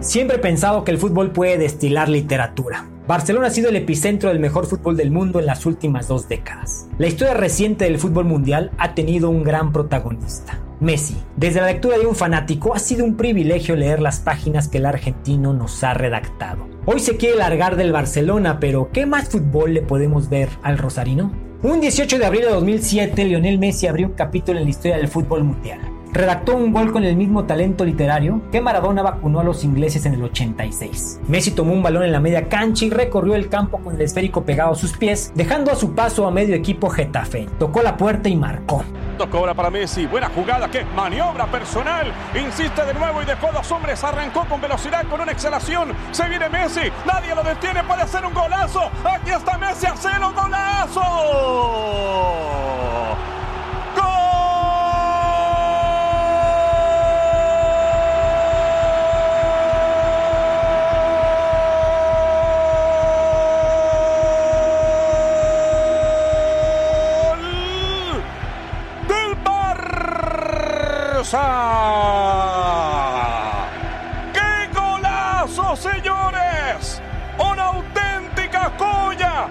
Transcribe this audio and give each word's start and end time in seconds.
Siempre 0.00 0.36
he 0.36 0.40
pensado 0.40 0.84
que 0.84 0.92
el 0.92 0.98
fútbol 0.98 1.32
puede 1.32 1.58
destilar 1.58 2.08
literatura. 2.08 2.88
Barcelona 3.08 3.48
ha 3.48 3.50
sido 3.50 3.68
el 3.68 3.74
epicentro 3.76 4.28
del 4.28 4.38
mejor 4.38 4.66
fútbol 4.66 4.96
del 4.96 5.10
mundo 5.10 5.40
en 5.40 5.46
las 5.46 5.66
últimas 5.66 6.06
dos 6.06 6.28
décadas. 6.28 6.86
La 6.98 7.08
historia 7.08 7.34
reciente 7.34 7.84
del 7.84 7.98
fútbol 7.98 8.24
mundial 8.24 8.70
ha 8.78 8.94
tenido 8.94 9.28
un 9.28 9.42
gran 9.42 9.72
protagonista. 9.72 10.60
Messi. 10.78 11.16
Desde 11.36 11.60
la 11.60 11.66
lectura 11.66 11.98
de 11.98 12.06
un 12.06 12.14
fanático 12.14 12.76
ha 12.76 12.78
sido 12.78 13.04
un 13.04 13.16
privilegio 13.16 13.74
leer 13.74 14.00
las 14.00 14.20
páginas 14.20 14.68
que 14.68 14.78
el 14.78 14.86
argentino 14.86 15.52
nos 15.52 15.82
ha 15.82 15.94
redactado. 15.94 16.68
Hoy 16.86 17.00
se 17.00 17.16
quiere 17.16 17.36
largar 17.36 17.74
del 17.74 17.90
Barcelona, 17.90 18.60
pero 18.60 18.90
¿qué 18.92 19.04
más 19.04 19.28
fútbol 19.28 19.74
le 19.74 19.82
podemos 19.82 20.28
ver 20.28 20.48
al 20.62 20.78
Rosarino? 20.78 21.32
Un 21.64 21.80
18 21.80 22.20
de 22.20 22.26
abril 22.26 22.42
de 22.42 22.50
2007, 22.50 23.24
Lionel 23.24 23.58
Messi 23.58 23.88
abrió 23.88 24.06
un 24.06 24.12
capítulo 24.12 24.58
en 24.58 24.64
la 24.64 24.70
historia 24.70 24.96
del 24.96 25.08
fútbol 25.08 25.42
mundial 25.42 25.97
redactó 26.18 26.56
un 26.56 26.72
gol 26.72 26.92
con 26.92 27.04
el 27.04 27.14
mismo 27.14 27.44
talento 27.44 27.84
literario 27.84 28.42
que 28.50 28.60
Maradona 28.60 29.02
vacunó 29.02 29.38
a 29.38 29.44
los 29.44 29.62
ingleses 29.62 30.04
en 30.04 30.14
el 30.14 30.24
86. 30.24 31.20
Messi 31.28 31.52
tomó 31.52 31.72
un 31.72 31.82
balón 31.82 32.02
en 32.02 32.10
la 32.10 32.18
media 32.18 32.48
cancha 32.48 32.84
y 32.84 32.90
recorrió 32.90 33.36
el 33.36 33.48
campo 33.48 33.78
con 33.78 33.94
el 33.94 34.00
esférico 34.00 34.42
pegado 34.42 34.72
a 34.72 34.74
sus 34.74 34.96
pies, 34.96 35.30
dejando 35.36 35.70
a 35.70 35.76
su 35.76 35.94
paso 35.94 36.26
a 36.26 36.32
medio 36.32 36.56
equipo 36.56 36.90
Getafe. 36.90 37.46
Tocó 37.60 37.82
la 37.82 37.96
puerta 37.96 38.28
y 38.28 38.34
marcó. 38.34 38.84
Cobra 39.30 39.54
para 39.54 39.70
Messi, 39.70 40.06
buena 40.06 40.28
jugada, 40.28 40.68
que 40.70 40.84
maniobra 40.96 41.46
personal, 41.46 42.12
insiste 42.40 42.84
de 42.84 42.94
nuevo 42.94 43.20
y 43.20 43.24
dejó 43.24 43.48
dos 43.52 43.70
hombres, 43.72 44.02
arrancó 44.04 44.44
con 44.48 44.60
velocidad, 44.60 45.04
con 45.08 45.20
una 45.20 45.32
exhalación, 45.32 45.92
se 46.12 46.28
viene 46.28 46.48
Messi, 46.48 46.82
nadie 47.04 47.34
lo 47.34 47.42
detiene, 47.42 47.82
puede 47.82 48.02
hacer 48.02 48.24
un 48.24 48.32
golazo, 48.32 48.90
aquí 49.04 49.30
está 49.30 49.58
Messi, 49.58 49.86
hacer 49.86 50.22
un 50.22 50.34
golazo. 50.34 51.02
¡Qué 71.18 71.30
golazo, 74.72 75.74
señores! 75.74 77.02
¡Una 77.36 77.64
auténtica 77.64 78.72
joya 78.78 79.48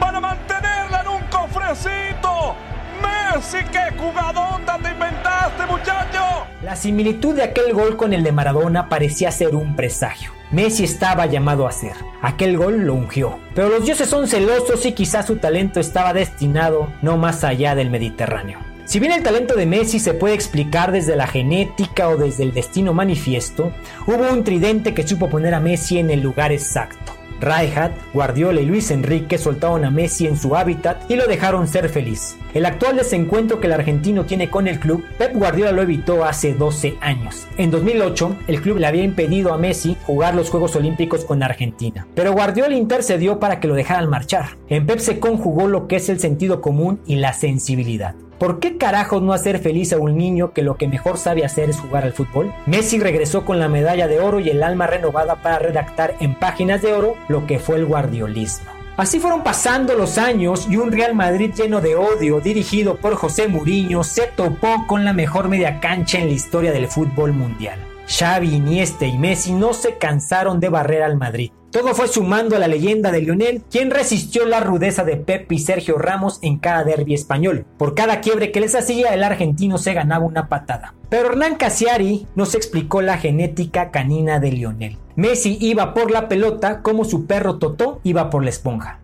para 0.00 0.18
mantenerla 0.18 1.02
en 1.02 1.08
un 1.08 1.22
cofrecito! 1.30 2.56
¡Messi, 3.00 3.58
qué 3.70 3.96
jugadón 3.96 4.62
te 4.82 4.90
inventaste, 4.90 5.66
muchacho! 5.68 6.46
La 6.64 6.74
similitud 6.74 7.36
de 7.36 7.44
aquel 7.44 7.72
gol 7.72 7.96
con 7.96 8.12
el 8.12 8.24
de 8.24 8.32
Maradona 8.32 8.88
parecía 8.88 9.30
ser 9.30 9.54
un 9.54 9.76
presagio. 9.76 10.32
Messi 10.50 10.82
estaba 10.82 11.26
llamado 11.26 11.68
a 11.68 11.72
ser. 11.72 11.94
Aquel 12.20 12.56
gol 12.58 12.78
lo 12.78 12.94
ungió. 12.94 13.38
Pero 13.54 13.68
los 13.68 13.84
dioses 13.84 14.08
son 14.08 14.26
celosos 14.26 14.84
y 14.84 14.90
quizás 14.90 15.26
su 15.26 15.36
talento 15.36 15.78
estaba 15.78 16.12
destinado 16.12 16.92
no 17.00 17.16
más 17.16 17.44
allá 17.44 17.76
del 17.76 17.90
Mediterráneo. 17.90 18.75
Si 18.86 19.00
bien 19.00 19.10
el 19.10 19.24
talento 19.24 19.56
de 19.56 19.66
Messi 19.66 19.98
se 19.98 20.14
puede 20.14 20.34
explicar 20.34 20.92
desde 20.92 21.16
la 21.16 21.26
genética 21.26 22.08
o 22.08 22.16
desde 22.16 22.44
el 22.44 22.54
destino 22.54 22.94
manifiesto, 22.94 23.72
hubo 24.06 24.32
un 24.32 24.44
tridente 24.44 24.94
que 24.94 25.04
supo 25.04 25.28
poner 25.28 25.54
a 25.54 25.60
Messi 25.60 25.98
en 25.98 26.08
el 26.08 26.20
lugar 26.20 26.52
exacto. 26.52 27.12
Rijkaard, 27.40 27.90
Guardiola 28.14 28.60
y 28.60 28.66
Luis 28.66 28.92
Enrique 28.92 29.38
soltaron 29.38 29.84
a 29.84 29.90
Messi 29.90 30.28
en 30.28 30.36
su 30.36 30.54
hábitat 30.54 31.10
y 31.10 31.16
lo 31.16 31.26
dejaron 31.26 31.66
ser 31.66 31.88
feliz. 31.88 32.36
El 32.54 32.64
actual 32.64 32.96
desencuentro 32.96 33.58
que 33.58 33.66
el 33.66 33.72
argentino 33.72 34.24
tiene 34.24 34.50
con 34.50 34.68
el 34.68 34.78
club, 34.78 35.04
Pep 35.18 35.34
Guardiola 35.34 35.72
lo 35.72 35.82
evitó 35.82 36.24
hace 36.24 36.54
12 36.54 36.94
años. 37.00 37.48
En 37.58 37.72
2008, 37.72 38.36
el 38.46 38.62
club 38.62 38.78
le 38.78 38.86
había 38.86 39.02
impedido 39.02 39.52
a 39.52 39.58
Messi 39.58 39.96
jugar 40.06 40.36
los 40.36 40.48
Juegos 40.48 40.76
Olímpicos 40.76 41.24
con 41.24 41.42
Argentina, 41.42 42.06
pero 42.14 42.32
Guardiola 42.32 42.76
intercedió 42.76 43.40
para 43.40 43.58
que 43.58 43.66
lo 43.66 43.74
dejaran 43.74 44.08
marchar. 44.08 44.56
En 44.68 44.86
Pep 44.86 45.00
se 45.00 45.18
conjugó 45.18 45.66
lo 45.66 45.88
que 45.88 45.96
es 45.96 46.08
el 46.08 46.20
sentido 46.20 46.60
común 46.60 47.00
y 47.04 47.16
la 47.16 47.32
sensibilidad. 47.32 48.14
¿Por 48.38 48.60
qué 48.60 48.76
carajos 48.76 49.22
no 49.22 49.32
hacer 49.32 49.60
feliz 49.60 49.94
a 49.94 49.98
un 49.98 50.18
niño 50.18 50.52
que 50.52 50.62
lo 50.62 50.76
que 50.76 50.88
mejor 50.88 51.16
sabe 51.16 51.46
hacer 51.46 51.70
es 51.70 51.80
jugar 51.80 52.04
al 52.04 52.12
fútbol? 52.12 52.52
Messi 52.66 52.98
regresó 52.98 53.46
con 53.46 53.58
la 53.58 53.68
medalla 53.68 54.08
de 54.08 54.20
oro 54.20 54.40
y 54.40 54.50
el 54.50 54.62
alma 54.62 54.86
renovada 54.86 55.36
para 55.36 55.58
redactar 55.58 56.16
en 56.20 56.34
páginas 56.34 56.82
de 56.82 56.92
oro 56.92 57.14
lo 57.28 57.46
que 57.46 57.58
fue 57.58 57.76
el 57.76 57.86
guardiolismo. 57.86 58.70
Así 58.98 59.20
fueron 59.20 59.42
pasando 59.42 59.94
los 59.94 60.18
años 60.18 60.66
y 60.70 60.76
un 60.76 60.92
Real 60.92 61.14
Madrid 61.14 61.52
lleno 61.54 61.80
de 61.80 61.96
odio, 61.96 62.40
dirigido 62.40 62.96
por 62.96 63.14
José 63.14 63.48
Mourinho, 63.48 64.04
se 64.04 64.26
topó 64.26 64.86
con 64.86 65.04
la 65.04 65.14
mejor 65.14 65.48
media 65.48 65.80
cancha 65.80 66.18
en 66.18 66.26
la 66.26 66.32
historia 66.32 66.72
del 66.72 66.88
fútbol 66.88 67.32
mundial. 67.32 67.78
Xavi, 68.06 68.54
Iniesta 68.54 69.06
y 69.06 69.18
Messi 69.18 69.52
no 69.52 69.72
se 69.72 69.96
cansaron 69.96 70.60
de 70.60 70.68
barrer 70.68 71.02
al 71.02 71.16
Madrid. 71.16 71.50
Todo 71.76 71.94
fue 71.94 72.08
sumando 72.08 72.56
a 72.56 72.58
la 72.58 72.68
leyenda 72.68 73.12
de 73.12 73.20
Lionel, 73.20 73.60
quien 73.70 73.90
resistió 73.90 74.46
la 74.46 74.60
rudeza 74.60 75.04
de 75.04 75.18
Pep 75.18 75.52
y 75.52 75.58
Sergio 75.58 75.98
Ramos 75.98 76.38
en 76.40 76.56
cada 76.56 76.84
derby 76.84 77.12
español. 77.12 77.66
Por 77.76 77.94
cada 77.94 78.22
quiebre 78.22 78.50
que 78.50 78.62
les 78.62 78.74
hacía, 78.74 79.12
el 79.12 79.22
argentino 79.22 79.76
se 79.76 79.92
ganaba 79.92 80.24
una 80.24 80.48
patada. 80.48 80.94
Pero 81.10 81.28
Hernán 81.28 81.56
Casiari 81.56 82.26
nos 82.34 82.54
explicó 82.54 83.02
la 83.02 83.18
genética 83.18 83.90
canina 83.90 84.40
de 84.40 84.52
Lionel. 84.52 84.96
Messi 85.16 85.58
iba 85.60 85.92
por 85.92 86.10
la 86.10 86.30
pelota 86.30 86.80
como 86.80 87.04
su 87.04 87.26
perro 87.26 87.58
Totó 87.58 88.00
iba 88.04 88.30
por 88.30 88.42
la 88.42 88.48
esponja. 88.48 89.00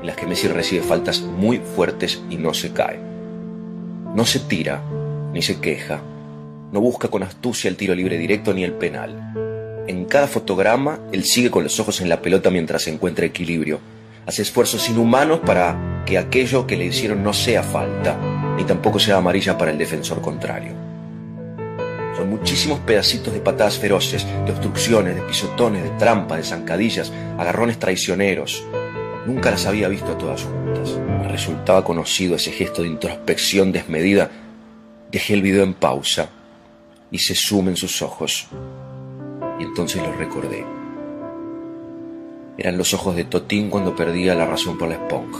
En 0.00 0.06
las 0.06 0.14
que 0.14 0.28
Messi 0.28 0.46
recibe 0.46 0.84
faltas 0.84 1.22
muy 1.22 1.58
fuertes 1.58 2.22
y 2.30 2.36
no 2.36 2.54
se 2.54 2.72
cae. 2.72 3.00
No 4.14 4.24
se 4.26 4.38
tira, 4.38 4.80
ni 5.32 5.42
se 5.42 5.58
queja. 5.58 6.00
No 6.70 6.80
busca 6.80 7.08
con 7.08 7.24
astucia 7.24 7.68
el 7.68 7.76
tiro 7.76 7.96
libre 7.96 8.16
directo 8.16 8.54
ni 8.54 8.62
el 8.62 8.74
penal 8.74 9.41
en 9.88 10.04
cada 10.04 10.28
fotograma, 10.28 11.00
él 11.12 11.24
sigue 11.24 11.50
con 11.50 11.64
los 11.64 11.80
ojos 11.80 12.00
en 12.00 12.08
la 12.08 12.22
pelota 12.22 12.50
mientras 12.50 12.86
encuentra 12.86 13.26
equilibrio. 13.26 13.80
Hace 14.26 14.42
esfuerzos 14.42 14.88
inhumanos 14.88 15.40
para 15.40 16.04
que 16.06 16.18
aquello 16.18 16.66
que 16.66 16.76
le 16.76 16.86
hicieron 16.86 17.24
no 17.24 17.32
sea 17.32 17.62
falta, 17.64 18.16
ni 18.56 18.64
tampoco 18.64 19.00
sea 19.00 19.16
amarilla 19.16 19.58
para 19.58 19.72
el 19.72 19.78
defensor 19.78 20.20
contrario. 20.20 20.72
Son 22.16 22.30
muchísimos 22.30 22.78
pedacitos 22.80 23.34
de 23.34 23.40
patadas 23.40 23.78
feroces, 23.78 24.24
de 24.46 24.52
obstrucciones, 24.52 25.16
de 25.16 25.22
pisotones, 25.22 25.82
de 25.82 25.90
trampas, 25.90 26.38
de 26.38 26.44
zancadillas, 26.44 27.10
agarrones 27.36 27.78
traicioneros. 27.78 28.64
Nunca 29.26 29.50
las 29.50 29.66
había 29.66 29.88
visto 29.88 30.16
todas 30.16 30.44
juntas. 30.44 30.96
Me 31.20 31.28
resultaba 31.28 31.82
conocido 31.82 32.36
ese 32.36 32.52
gesto 32.52 32.82
de 32.82 32.88
introspección 32.88 33.72
desmedida. 33.72 34.30
Dejé 35.10 35.34
el 35.34 35.42
video 35.42 35.64
en 35.64 35.74
pausa 35.74 36.28
y 37.10 37.18
se 37.18 37.34
sumen 37.34 37.76
sus 37.76 38.00
ojos 38.02 38.48
y 39.62 39.64
entonces 39.64 40.02
lo 40.02 40.12
recordé. 40.12 40.66
Eran 42.58 42.76
los 42.76 42.92
ojos 42.94 43.14
de 43.14 43.24
Totín 43.24 43.70
cuando 43.70 43.94
perdía 43.94 44.34
la 44.34 44.46
razón 44.46 44.76
por 44.76 44.88
la 44.88 44.96
esponja. 44.96 45.38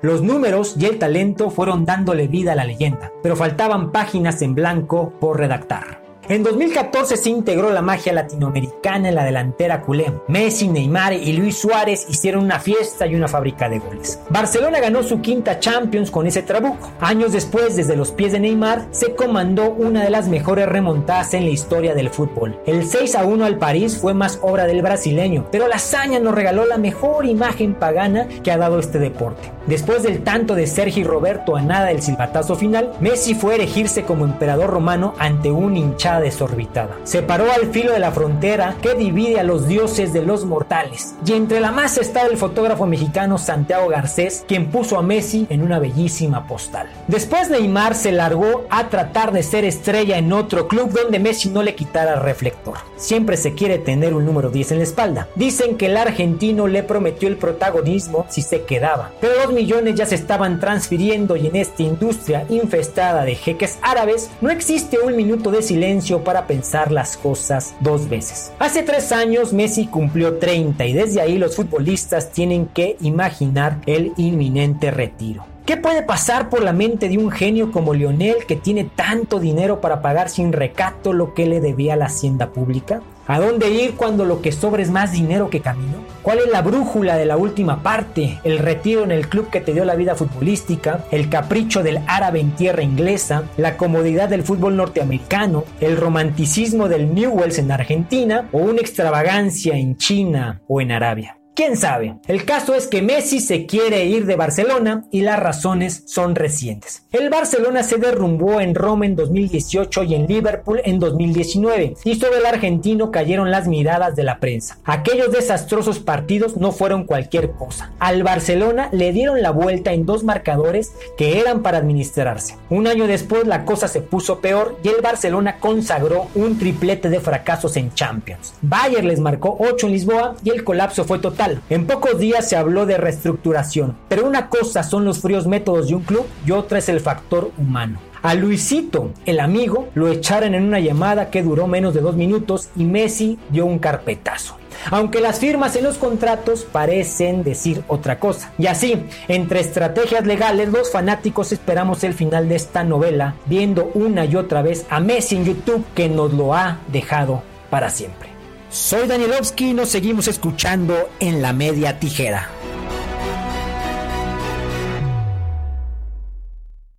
Los 0.00 0.22
números 0.22 0.76
y 0.78 0.86
el 0.86 0.98
talento 0.98 1.50
fueron 1.50 1.84
dándole 1.84 2.28
vida 2.28 2.52
a 2.52 2.54
la 2.54 2.64
leyenda, 2.64 3.10
pero 3.22 3.34
faltaban 3.34 3.90
páginas 3.90 4.40
en 4.42 4.54
blanco 4.54 5.12
por 5.18 5.38
redactar. 5.38 6.05
En 6.28 6.42
2014 6.42 7.16
se 7.16 7.30
integró 7.30 7.70
la 7.70 7.82
magia 7.82 8.12
latinoamericana 8.12 9.08
en 9.08 9.14
la 9.14 9.22
delantera 9.22 9.82
culé. 9.82 10.12
Messi, 10.26 10.66
Neymar 10.66 11.12
y 11.12 11.32
Luis 11.34 11.56
Suárez 11.56 12.04
hicieron 12.08 12.42
una 12.42 12.58
fiesta 12.58 13.06
y 13.06 13.14
una 13.14 13.28
fábrica 13.28 13.68
de 13.68 13.78
goles. 13.78 14.18
Barcelona 14.28 14.80
ganó 14.80 15.04
su 15.04 15.20
quinta 15.20 15.60
Champions 15.60 16.10
con 16.10 16.26
ese 16.26 16.42
trabuco. 16.42 16.90
Años 17.00 17.30
después, 17.30 17.76
desde 17.76 17.94
los 17.94 18.10
pies 18.10 18.32
de 18.32 18.40
Neymar, 18.40 18.88
se 18.90 19.14
comandó 19.14 19.70
una 19.70 20.02
de 20.02 20.10
las 20.10 20.26
mejores 20.26 20.68
remontadas 20.68 21.32
en 21.34 21.44
la 21.44 21.50
historia 21.50 21.94
del 21.94 22.10
fútbol. 22.10 22.60
El 22.66 22.84
6 22.84 23.14
a 23.14 23.24
1 23.24 23.44
al 23.44 23.58
París 23.58 23.96
fue 23.96 24.12
más 24.12 24.40
obra 24.42 24.66
del 24.66 24.82
brasileño, 24.82 25.46
pero 25.52 25.68
la 25.68 25.76
hazaña 25.76 26.18
nos 26.18 26.34
regaló 26.34 26.66
la 26.66 26.76
mejor 26.76 27.24
imagen 27.24 27.74
pagana 27.74 28.26
que 28.42 28.50
ha 28.50 28.58
dado 28.58 28.80
este 28.80 28.98
deporte. 28.98 29.52
Después 29.68 30.02
del 30.02 30.22
tanto 30.22 30.54
de 30.54 30.66
Sergio 30.66 31.06
Roberto 31.06 31.56
a 31.56 31.62
nada 31.62 31.86
del 31.86 32.02
silbatazo 32.02 32.56
final, 32.56 32.92
Messi 33.00 33.34
fue 33.34 33.52
a 33.52 33.56
erigirse 33.56 34.02
como 34.02 34.24
emperador 34.24 34.70
romano 34.70 35.14
ante 35.18 35.50
un 35.50 35.76
desorbitada. 36.20 36.96
Se 37.04 37.22
paró 37.22 37.50
al 37.50 37.72
filo 37.72 37.92
de 37.92 37.98
la 37.98 38.12
frontera 38.12 38.76
que 38.82 38.94
divide 38.94 39.40
a 39.40 39.44
los 39.44 39.66
dioses 39.68 40.12
de 40.12 40.22
los 40.22 40.44
mortales. 40.44 41.14
Y 41.24 41.32
entre 41.32 41.60
la 41.60 41.72
masa 41.72 42.00
estaba 42.00 42.28
el 42.28 42.36
fotógrafo 42.36 42.86
mexicano 42.86 43.38
Santiago 43.38 43.88
Garcés, 43.88 44.44
quien 44.46 44.70
puso 44.70 44.98
a 44.98 45.02
Messi 45.02 45.46
en 45.50 45.62
una 45.62 45.78
bellísima 45.78 46.46
postal. 46.46 46.88
Después 47.08 47.50
Neymar 47.50 47.94
se 47.94 48.12
largó 48.12 48.66
a 48.70 48.88
tratar 48.88 49.32
de 49.32 49.42
ser 49.42 49.64
estrella 49.64 50.18
en 50.18 50.32
otro 50.32 50.68
club 50.68 50.90
donde 50.92 51.18
Messi 51.18 51.48
no 51.50 51.62
le 51.62 51.74
quitara 51.74 52.16
reflector. 52.16 52.78
Siempre 52.96 53.36
se 53.36 53.54
quiere 53.54 53.78
tener 53.78 54.14
un 54.14 54.24
número 54.24 54.50
10 54.50 54.72
en 54.72 54.78
la 54.78 54.84
espalda. 54.84 55.28
Dicen 55.34 55.76
que 55.76 55.86
el 55.86 55.96
argentino 55.96 56.66
le 56.66 56.82
prometió 56.82 57.28
el 57.28 57.36
protagonismo 57.36 58.26
si 58.28 58.42
se 58.42 58.62
quedaba, 58.62 59.10
pero 59.20 59.34
los 59.42 59.52
millones 59.52 59.94
ya 59.94 60.06
se 60.06 60.14
estaban 60.14 60.60
transfiriendo 60.60 61.36
y 61.36 61.46
en 61.46 61.56
esta 61.56 61.82
industria 61.82 62.44
infestada 62.48 63.24
de 63.24 63.34
jeques 63.34 63.78
árabes 63.82 64.30
no 64.40 64.50
existe 64.50 64.98
un 64.98 65.16
minuto 65.16 65.50
de 65.50 65.62
silencio 65.62 66.05
para 66.24 66.46
pensar 66.46 66.92
las 66.92 67.16
cosas 67.16 67.74
dos 67.80 68.08
veces. 68.08 68.52
Hace 68.58 68.82
tres 68.82 69.12
años 69.12 69.52
Messi 69.52 69.86
cumplió 69.86 70.38
30 70.38 70.86
y 70.86 70.92
desde 70.92 71.20
ahí 71.20 71.38
los 71.38 71.56
futbolistas 71.56 72.30
tienen 72.30 72.66
que 72.66 72.96
imaginar 73.00 73.80
el 73.86 74.12
inminente 74.16 74.90
retiro. 74.90 75.55
¿Qué 75.66 75.76
puede 75.76 76.04
pasar 76.04 76.48
por 76.48 76.62
la 76.62 76.72
mente 76.72 77.08
de 77.08 77.18
un 77.18 77.32
genio 77.32 77.72
como 77.72 77.92
Lionel 77.92 78.46
que 78.46 78.54
tiene 78.54 78.84
tanto 78.84 79.40
dinero 79.40 79.80
para 79.80 80.00
pagar 80.00 80.28
sin 80.28 80.52
recato 80.52 81.12
lo 81.12 81.34
que 81.34 81.44
le 81.46 81.60
debía 81.60 81.94
a 81.94 81.96
la 81.96 82.06
hacienda 82.06 82.50
pública? 82.50 83.02
¿A 83.26 83.40
dónde 83.40 83.70
ir 83.70 83.96
cuando 83.96 84.24
lo 84.24 84.40
que 84.40 84.52
sobra 84.52 84.80
es 84.80 84.90
más 84.92 85.10
dinero 85.10 85.50
que 85.50 85.60
camino? 85.60 86.04
¿Cuál 86.22 86.38
es 86.38 86.52
la 86.52 86.62
brújula 86.62 87.16
de 87.16 87.26
la 87.26 87.36
última 87.36 87.82
parte? 87.82 88.38
¿El 88.44 88.60
retiro 88.60 89.02
en 89.02 89.10
el 89.10 89.28
club 89.28 89.50
que 89.50 89.60
te 89.60 89.72
dio 89.72 89.84
la 89.84 89.96
vida 89.96 90.14
futbolística? 90.14 91.04
¿El 91.10 91.28
capricho 91.28 91.82
del 91.82 91.98
árabe 92.06 92.38
en 92.38 92.52
tierra 92.52 92.84
inglesa? 92.84 93.42
¿La 93.56 93.76
comodidad 93.76 94.28
del 94.28 94.44
fútbol 94.44 94.76
norteamericano? 94.76 95.64
¿El 95.80 95.96
romanticismo 95.96 96.88
del 96.88 97.12
Newells 97.12 97.58
en 97.58 97.72
Argentina? 97.72 98.48
¿O 98.52 98.58
una 98.58 98.82
extravagancia 98.82 99.76
en 99.76 99.96
China 99.96 100.62
o 100.68 100.80
en 100.80 100.92
Arabia? 100.92 101.35
¿Quién 101.56 101.78
sabe? 101.78 102.16
El 102.28 102.44
caso 102.44 102.74
es 102.74 102.86
que 102.86 103.00
Messi 103.00 103.40
se 103.40 103.64
quiere 103.64 104.04
ir 104.04 104.26
de 104.26 104.36
Barcelona 104.36 105.04
y 105.10 105.22
las 105.22 105.40
razones 105.40 106.02
son 106.04 106.34
recientes. 106.34 107.06
El 107.12 107.30
Barcelona 107.30 107.82
se 107.82 107.96
derrumbó 107.96 108.60
en 108.60 108.74
Roma 108.74 109.06
en 109.06 109.16
2018 109.16 110.02
y 110.02 110.16
en 110.16 110.26
Liverpool 110.26 110.82
en 110.84 110.98
2019 110.98 111.94
y 112.04 112.16
sobre 112.16 112.40
el 112.40 112.44
argentino 112.44 113.10
cayeron 113.10 113.50
las 113.50 113.68
miradas 113.68 114.16
de 114.16 114.22
la 114.22 114.38
prensa. 114.38 114.76
Aquellos 114.84 115.32
desastrosos 115.32 115.98
partidos 115.98 116.58
no 116.58 116.72
fueron 116.72 117.04
cualquier 117.04 117.52
cosa. 117.52 117.90
Al 118.00 118.22
Barcelona 118.22 118.90
le 118.92 119.12
dieron 119.12 119.40
la 119.40 119.50
vuelta 119.50 119.94
en 119.94 120.04
dos 120.04 120.24
marcadores 120.24 120.92
que 121.16 121.40
eran 121.40 121.62
para 121.62 121.78
administrarse. 121.78 122.58
Un 122.68 122.86
año 122.86 123.06
después 123.06 123.46
la 123.46 123.64
cosa 123.64 123.88
se 123.88 124.02
puso 124.02 124.40
peor 124.40 124.78
y 124.82 124.88
el 124.88 125.00
Barcelona 125.00 125.56
consagró 125.58 126.26
un 126.34 126.58
triplete 126.58 127.08
de 127.08 127.20
fracasos 127.20 127.78
en 127.78 127.94
Champions. 127.94 128.52
Bayern 128.60 129.08
les 129.08 129.20
marcó 129.20 129.56
8 129.58 129.86
en 129.86 129.92
Lisboa 129.94 130.36
y 130.44 130.50
el 130.50 130.62
colapso 130.62 131.06
fue 131.06 131.18
total 131.18 131.45
en 131.70 131.86
pocos 131.86 132.18
días 132.18 132.48
se 132.48 132.56
habló 132.56 132.86
de 132.86 132.96
reestructuración, 132.96 133.96
pero 134.08 134.26
una 134.26 134.48
cosa 134.48 134.82
son 134.82 135.04
los 135.04 135.20
fríos 135.20 135.46
métodos 135.46 135.88
de 135.88 135.94
un 135.94 136.02
club 136.02 136.26
y 136.46 136.50
otra 136.50 136.78
es 136.78 136.88
el 136.88 137.00
factor 137.00 137.50
humano. 137.58 137.98
A 138.22 138.34
Luisito, 138.34 139.12
el 139.24 139.38
amigo, 139.38 139.88
lo 139.94 140.08
echaron 140.08 140.54
en 140.54 140.64
una 140.64 140.80
llamada 140.80 141.30
que 141.30 141.42
duró 141.42 141.66
menos 141.66 141.94
de 141.94 142.00
dos 142.00 142.16
minutos 142.16 142.70
y 142.74 142.84
Messi 142.84 143.38
dio 143.50 143.66
un 143.66 143.78
carpetazo. 143.78 144.56
Aunque 144.90 145.20
las 145.20 145.38
firmas 145.38 145.76
en 145.76 145.84
los 145.84 145.96
contratos 145.96 146.64
parecen 146.64 147.42
decir 147.42 147.82
otra 147.88 148.18
cosa. 148.18 148.52
Y 148.58 148.66
así, 148.66 149.04
entre 149.28 149.60
estrategias 149.60 150.26
legales, 150.26 150.70
los 150.70 150.90
fanáticos 150.90 151.52
esperamos 151.52 152.04
el 152.04 152.14
final 152.14 152.48
de 152.48 152.56
esta 152.56 152.84
novela, 152.84 153.34
viendo 153.46 153.90
una 153.94 154.24
y 154.24 154.36
otra 154.36 154.62
vez 154.62 154.86
a 154.90 155.00
Messi 155.00 155.36
en 155.36 155.44
YouTube 155.44 155.84
que 155.94 156.08
nos 156.08 156.32
lo 156.32 156.54
ha 156.54 156.78
dejado 156.88 157.42
para 157.70 157.90
siempre. 157.90 158.35
Soy 158.70 159.06
Danielovsky 159.06 159.70
y 159.70 159.74
nos 159.74 159.90
seguimos 159.90 160.28
escuchando 160.28 161.08
en 161.20 161.40
la 161.40 161.52
media 161.52 161.98
tijera. 162.00 162.50